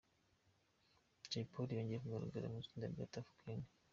[1.29, 3.63] Jay Polly yongeye kugaragara mu itsinda rya Tuff Gang.